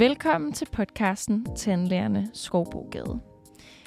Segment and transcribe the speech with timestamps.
[0.00, 3.20] Velkommen til podcasten Tandlærerne Skovbogade.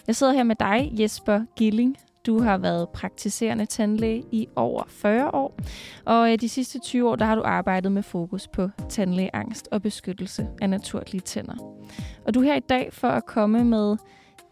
[0.07, 1.97] Jeg sidder her med dig, Jesper Gilling.
[2.25, 5.59] Du har været praktiserende tandlæge i over 40 år,
[6.05, 9.81] og øh, de sidste 20 år der har du arbejdet med fokus på tandlægeangst og
[9.81, 11.83] beskyttelse af naturlige tænder.
[12.25, 13.97] Og du er her i dag for at komme med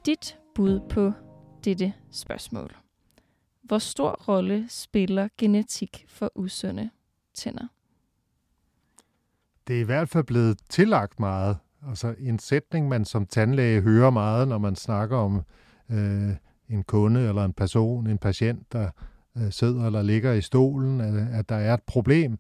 [0.05, 1.11] dit bud på
[1.65, 2.75] dette spørgsmål.
[3.64, 6.89] Hvor stor rolle spiller genetik for usunde
[7.33, 7.68] tænder?
[9.71, 11.57] Det er i hvert fald blevet tillagt meget.
[11.89, 15.42] Altså en sætning, man som tandlæge hører meget, når man snakker om
[15.92, 16.30] øh,
[16.70, 18.89] en kunde eller en person, en patient, der
[19.38, 22.38] øh, sidder eller ligger i stolen, at, at der er et problem,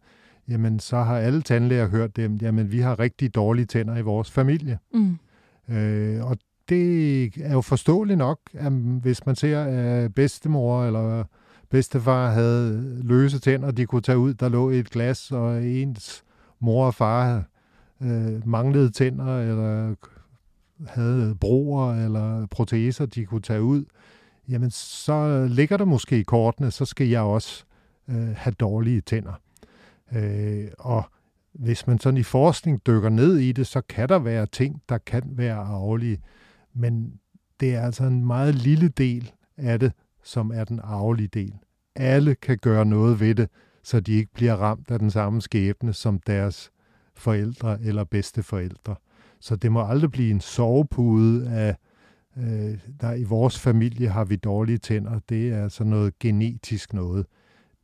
[0.47, 4.31] jamen så har alle tandlæger hørt dem, jamen vi har rigtig dårlige tænder i vores
[4.31, 4.79] familie.
[4.93, 5.17] Mm.
[5.75, 6.37] Øh, og
[6.69, 11.23] det er jo forståeligt nok, at hvis man ser, at bedstemor eller
[11.69, 16.23] bedstefar havde løse tænder, de kunne tage ud, der lå et glas, og ens
[16.61, 17.43] mor og far
[18.01, 19.95] øh, manglede tænder, eller
[20.87, 23.85] havde broer eller proteser, de kunne tage ud,
[24.49, 27.63] jamen så ligger der måske i kortene, så skal jeg også
[28.07, 29.33] øh, have dårlige tænder.
[30.15, 31.03] Øh, og
[31.53, 34.97] hvis man sådan i forskning dykker ned i det, så kan der være ting, der
[34.97, 36.21] kan være arvelige,
[36.73, 37.13] men
[37.59, 39.91] det er altså en meget lille del af det,
[40.23, 41.53] som er den arvelige del.
[41.95, 43.49] Alle kan gøre noget ved det,
[43.83, 46.71] så de ikke bliver ramt af den samme skæbne som deres
[47.15, 48.95] forældre eller bedsteforældre.
[49.39, 51.75] Så det må aldrig blive en sovepude af,
[52.37, 55.19] øh, der i vores familie har vi dårlige tænder.
[55.29, 57.25] Det er altså noget genetisk noget.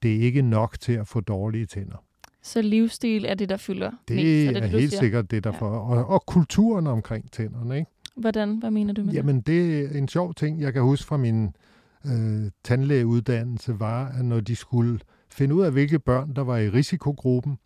[0.04, 2.04] Det er ikke nok til at få dårlige tænder.
[2.42, 4.48] Så livsstil er det, der fylder det mest?
[4.48, 5.00] Er det, er helt siger?
[5.00, 5.58] sikkert det, der ja.
[5.60, 5.70] får.
[5.70, 7.78] Og, og kulturen omkring tænderne.
[7.78, 7.92] Ikke?
[8.16, 8.58] Hvordan?
[8.58, 9.46] Hvad mener du med Jamen, det?
[9.46, 11.56] det er en sjov ting, jeg kan huske fra min
[12.06, 16.70] øh, tandlægeuddannelse, var, at når de skulle finde ud af, hvilke børn, der var i
[16.70, 17.58] risikogruppen,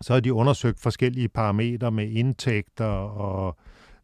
[0.00, 3.56] så har de undersøgt forskellige parametre med indtægter og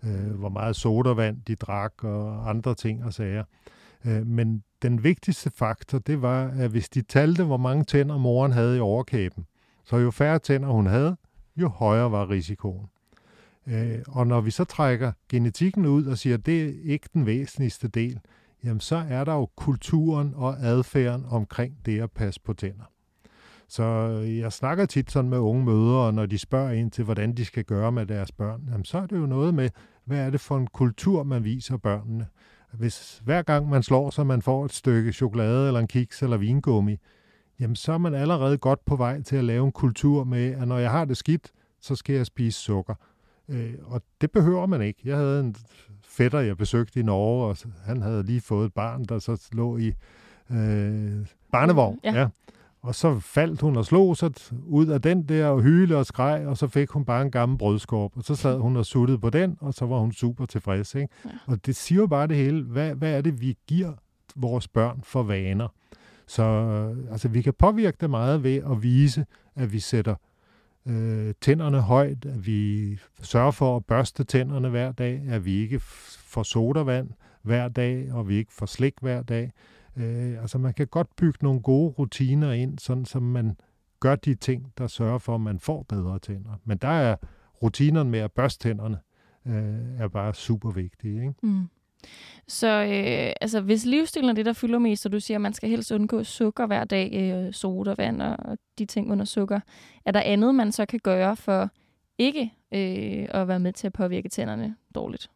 [0.05, 3.45] øh, hvor meget sodavand de drak og andre ting og sager.
[4.05, 8.53] Øh, men den vigtigste faktor, det var, at hvis de talte, hvor mange tænder moren
[8.53, 9.47] havde i overkæben,
[9.85, 11.17] så jo færre tænder hun havde,
[11.57, 12.87] jo højere var risikoen.
[13.67, 17.27] Øh, og når vi så trækker genetikken ud og siger, at det er ikke den
[17.27, 18.21] væsentligste del,
[18.65, 22.85] jamen så er der jo kulturen og adfærden omkring det at passe på tænder.
[23.69, 27.33] Så øh, jeg snakker tit sådan med unge mødre, når de spørger ind til, hvordan
[27.33, 29.71] de skal gøre med deres børn, jamen så er det jo noget med,
[30.05, 32.27] hvad er det for en kultur, man viser børnene.
[32.73, 36.37] Hvis hver gang man slår, sig, man får et stykke chokolade eller en kiks eller
[36.37, 36.97] vingummi,
[37.61, 40.69] jamen så er man allerede godt på vej til at lave en kultur med, at
[40.69, 42.95] når jeg har det skidt, så skal jeg spise sukker.
[43.51, 45.01] Øh, og det behøver man ikke.
[45.05, 45.57] Jeg havde en
[46.05, 49.77] fætter, jeg besøgte i Norge, og han havde lige fået et barn, der så lå
[49.77, 49.93] i
[50.51, 51.99] øh, barnevogn.
[52.05, 52.13] Ja.
[52.21, 52.29] ja.
[52.83, 54.31] Og så faldt hun og slog sig
[54.67, 57.59] ud af den der og hyle og skreg, og så fik hun bare en gammel
[57.59, 58.17] brødskorp.
[58.17, 60.95] Og så sad hun og suttede på den, og så var hun super tilfreds.
[60.95, 61.09] Ikke?
[61.25, 61.31] Ja.
[61.47, 62.63] Og det siger jo bare det hele.
[62.63, 63.93] Hvad, hvad er det, vi giver
[64.37, 65.69] vores børn for vaner?
[66.27, 66.43] Så
[67.11, 70.15] altså, vi kan påvirke det meget ved at vise, at vi sætter
[70.87, 75.81] øh, tænderne højt, at vi sørger for at børste tænderne hver dag, at vi ikke
[75.81, 77.11] får sodavand
[77.43, 79.53] hver dag, og vi ikke får slik hver dag.
[79.97, 83.57] Øh, altså man kan godt bygge nogle gode rutiner ind, sådan som man
[84.01, 86.51] gør de ting, der sørger for, at man får bedre tænder.
[86.65, 87.17] Men der er
[87.63, 88.99] rutinerne med at børste tænderne,
[89.47, 91.21] øh, er bare super vigtige.
[91.21, 91.35] Ikke?
[91.43, 91.67] Mm.
[92.49, 95.53] Så øh, altså, hvis livsstilen er det, der fylder mest, og du siger, at man
[95.53, 99.61] skal helst undgå sukker hver dag, øh, sodavand og, og de ting under sukker,
[100.05, 101.71] er der andet, man så kan gøre for
[102.19, 105.31] ikke øh, at være med til at påvirke tænderne dårligt?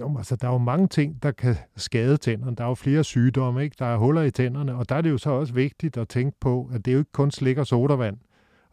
[0.00, 2.56] Jo, altså, der er jo mange ting, der kan skade tænderne.
[2.56, 3.76] Der er jo flere sygdomme, ikke?
[3.78, 6.36] Der er huller i tænderne, og der er det jo så også vigtigt at tænke
[6.40, 8.16] på, at det er jo ikke kun slik og sodavand.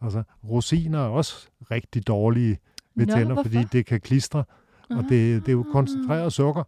[0.00, 2.58] Altså, rosiner er også rigtig dårlige
[2.94, 3.50] ved Nå, tænder, hvorfor?
[3.50, 4.44] fordi det kan klistre,
[4.90, 6.64] og det, det er jo koncentreret sukker.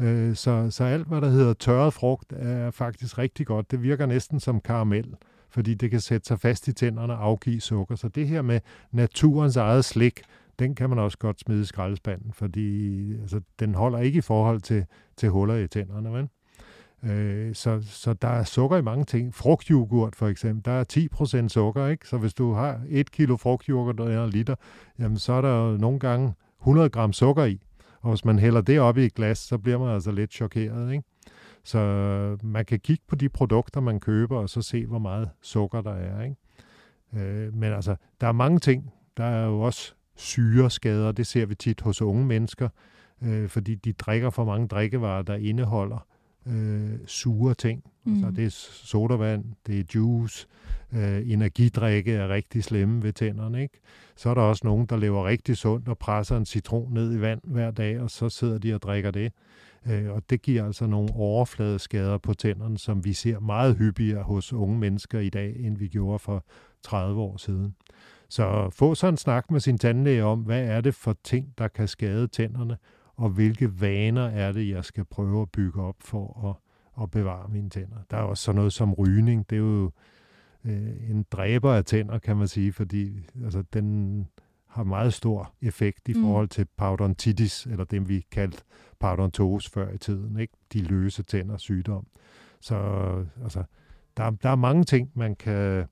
[0.00, 3.70] Øh, så, så alt, hvad der hedder tørret frugt, er faktisk rigtig godt.
[3.70, 5.16] Det virker næsten som karamel,
[5.50, 7.96] fordi det kan sætte sig fast i tænderne og afgive sukker.
[7.96, 8.60] Så det her med
[8.92, 10.20] naturens eget slik,
[10.58, 14.60] den kan man også godt smide i skraldespanden, fordi altså, den holder ikke i forhold
[14.60, 14.84] til,
[15.16, 16.12] til huller i tænderne.
[16.12, 16.28] Vel?
[17.10, 19.34] Øh, så, så der er sukker i mange ting.
[19.34, 22.08] Frugtjoghurt for eksempel, der er 10% sukker, ikke?
[22.08, 24.54] Så hvis du har 1 kilo frugtjoghurt eller liter,
[24.98, 27.60] jamen så er der jo nogle gange 100 gram sukker i.
[28.04, 30.92] Og hvis man hælder det op i et glas, så bliver man altså lidt chokeret,
[30.92, 31.04] ikke?
[31.64, 31.78] Så
[32.42, 35.94] man kan kigge på de produkter, man køber, og så se, hvor meget sukker der
[35.94, 36.36] er, ikke?
[37.16, 38.92] Øh, men altså, der er mange ting.
[39.16, 41.12] Der er jo også syreskader.
[41.12, 42.68] Det ser vi tit hos unge mennesker,
[43.22, 46.06] øh, fordi de drikker for mange drikkevarer, der indeholder
[46.46, 47.84] øh, sure ting.
[48.04, 48.12] Mm.
[48.12, 48.34] Altså, Mm.
[48.34, 48.50] det er
[48.84, 50.46] sodavand, det er juice,
[50.92, 53.62] øh, energidrikke er rigtig slemme ved tænderne.
[53.62, 53.80] Ikke?
[54.16, 57.20] Så er der også nogen, der lever rigtig sundt og presser en citron ned i
[57.20, 59.32] vand hver dag, og så sidder de og drikker det.
[59.86, 64.52] Øh, og det giver altså nogle overfladeskader på tænderne, som vi ser meget hyppigere hos
[64.52, 66.44] unge mennesker i dag, end vi gjorde for
[66.82, 67.74] 30 år siden.
[68.28, 71.68] Så få så en snak med sin tandlæge om, hvad er det for ting, der
[71.68, 72.76] kan skade tænderne,
[73.16, 77.48] og hvilke vaner er det, jeg skal prøve at bygge op for at, at bevare
[77.48, 77.96] mine tænder.
[78.10, 79.50] Der er også sådan noget som rygning.
[79.50, 79.90] Det er jo
[80.64, 84.28] øh, en dræber af tænder, kan man sige, fordi altså, den
[84.66, 86.22] har meget stor effekt i Mm.
[86.22, 88.62] forhold til parodontitis, eller det vi kaldte
[89.00, 90.54] parodontose før i tiden, ikke?
[90.72, 92.06] de løse tænder sygdom.
[92.60, 92.76] Så
[93.42, 93.62] altså,
[94.16, 95.84] der, der er mange ting, man kan,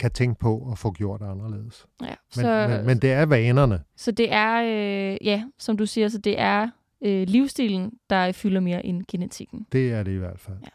[0.00, 1.86] kan tænke på at få gjort anderledes.
[2.02, 3.80] Ja, Men, så, men, men det er vanerne.
[3.96, 6.68] så det er, øh, ja, som du siger, så det er
[7.04, 9.66] øh, livsstilen, der fylder mere end genetikken.
[9.72, 10.56] Det er det i hvert fald.
[10.62, 10.68] Ja.